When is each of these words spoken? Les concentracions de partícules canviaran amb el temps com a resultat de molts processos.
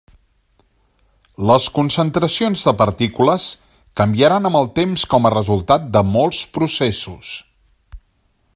Les 1.49 1.67
concentracions 1.75 2.63
de 2.69 2.73
partícules 2.79 3.45
canviaran 4.01 4.51
amb 4.51 4.59
el 4.61 4.71
temps 4.81 5.05
com 5.15 5.29
a 5.29 5.33
resultat 5.37 5.87
de 5.99 6.03
molts 6.17 6.41
processos. 6.57 7.37